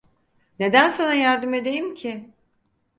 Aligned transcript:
Neden 0.59 0.89
sana 0.89 1.13
yardım 1.13 1.53
edeyim 1.53 1.95
ki? 1.95 2.29